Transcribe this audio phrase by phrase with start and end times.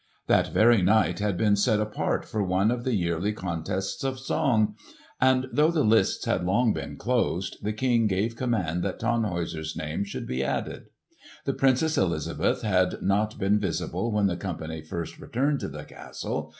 [0.25, 4.73] That very night had been set apart for one of the yearly contests of song;
[5.21, 10.03] and though the lists had long been closed, the King gave command that Tannhäuser's name
[10.03, 10.85] should be added.
[11.45, 16.49] The Princess Elizabeth had not been visible when the company first returned to the castle.